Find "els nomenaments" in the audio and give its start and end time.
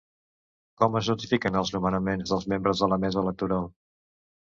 1.63-2.35